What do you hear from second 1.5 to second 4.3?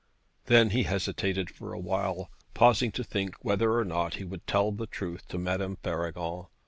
for a while, pausing to think whether or not he